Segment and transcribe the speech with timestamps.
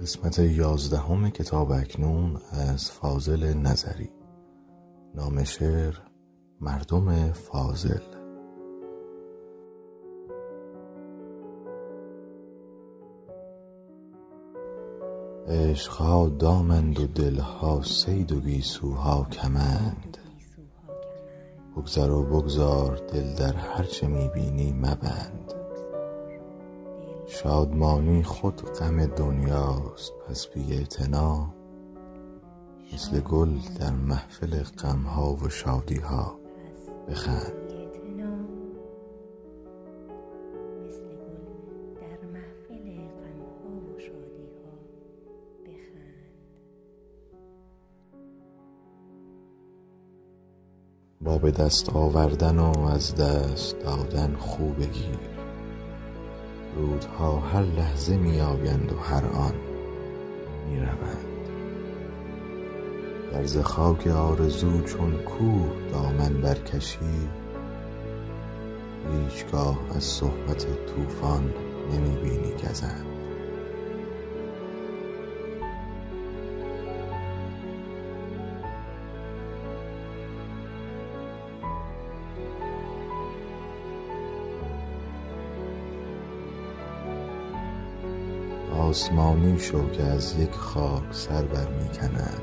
[0.00, 4.10] قسمت یازدهم کتاب اکنون از فاضل نظری.
[5.14, 5.94] نام شعر
[6.60, 8.02] مردم فاضل.
[15.48, 20.18] عشقها دامند و دلها صید و گیسوها کمند.
[21.76, 25.55] بگذر و بگذار دل در هر چه می بینی مبند.
[27.46, 31.54] شادمانی خود غم دنیاست پس بی اعتنا.
[32.94, 36.38] مثل گل در محفل غمها و شادیها.
[37.08, 37.52] بخند.
[51.20, 55.35] با به دست آوردن و از دست دادن خو بگیر
[56.76, 59.54] روزها هر لحظه می آیند و هر آن
[60.68, 61.26] می روند
[63.32, 67.28] گر ز خاک آرزو چون کوه دامن برکشی
[69.12, 71.52] هیچگاه از صحبت طوفان
[71.92, 73.15] نمی بینی گزند.
[88.88, 92.42] آسمانی شو که از یک خاک سر بر می کند.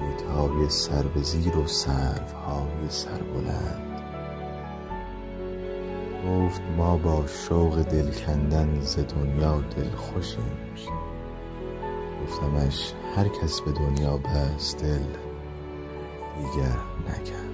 [0.00, 4.02] بید سر به زیر و سروهای سربلند
[6.26, 10.52] گفت ما با شوق دل کندن ز دنیا دلخوشیم
[12.22, 15.06] گفتمش هر کس به دنیا بست دل
[16.36, 17.53] دیگر نکند